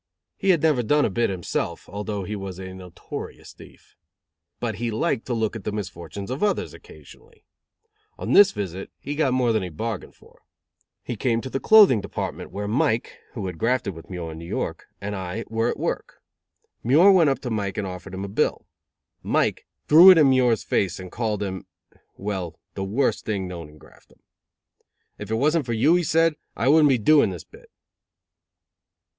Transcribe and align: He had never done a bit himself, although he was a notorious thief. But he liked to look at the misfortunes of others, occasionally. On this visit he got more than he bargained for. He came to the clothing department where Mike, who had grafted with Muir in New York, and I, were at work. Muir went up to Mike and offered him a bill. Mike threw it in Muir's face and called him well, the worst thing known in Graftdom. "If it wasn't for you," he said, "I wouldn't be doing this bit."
He 0.35 0.49
had 0.49 0.63
never 0.63 0.81
done 0.81 1.05
a 1.05 1.11
bit 1.11 1.29
himself, 1.29 1.87
although 1.87 2.23
he 2.23 2.35
was 2.35 2.57
a 2.57 2.73
notorious 2.73 3.53
thief. 3.53 3.95
But 4.59 4.77
he 4.77 4.89
liked 4.89 5.27
to 5.27 5.33
look 5.35 5.55
at 5.55 5.63
the 5.63 5.71
misfortunes 5.71 6.31
of 6.31 6.41
others, 6.41 6.73
occasionally. 6.73 7.45
On 8.17 8.33
this 8.33 8.51
visit 8.51 8.89
he 8.97 9.13
got 9.13 9.31
more 9.31 9.51
than 9.53 9.61
he 9.61 9.69
bargained 9.69 10.15
for. 10.15 10.41
He 11.03 11.15
came 11.15 11.39
to 11.41 11.51
the 11.51 11.59
clothing 11.59 12.01
department 12.01 12.49
where 12.49 12.67
Mike, 12.67 13.19
who 13.33 13.45
had 13.45 13.59
grafted 13.59 13.93
with 13.93 14.09
Muir 14.09 14.31
in 14.31 14.39
New 14.39 14.47
York, 14.47 14.87
and 14.99 15.15
I, 15.15 15.45
were 15.49 15.69
at 15.69 15.77
work. 15.77 16.19
Muir 16.83 17.11
went 17.11 17.29
up 17.29 17.37
to 17.41 17.51
Mike 17.51 17.77
and 17.77 17.85
offered 17.85 18.15
him 18.15 18.25
a 18.25 18.27
bill. 18.27 18.65
Mike 19.21 19.67
threw 19.87 20.09
it 20.09 20.17
in 20.17 20.31
Muir's 20.31 20.63
face 20.63 20.99
and 20.99 21.11
called 21.11 21.43
him 21.43 21.67
well, 22.17 22.57
the 22.73 22.83
worst 22.83 23.23
thing 23.23 23.47
known 23.47 23.69
in 23.69 23.77
Graftdom. 23.77 24.19
"If 25.19 25.29
it 25.29 25.35
wasn't 25.35 25.67
for 25.67 25.73
you," 25.73 25.93
he 25.93 26.01
said, 26.01 26.33
"I 26.55 26.69
wouldn't 26.69 26.89
be 26.89 26.97
doing 26.97 27.29
this 27.29 27.43
bit." 27.43 27.69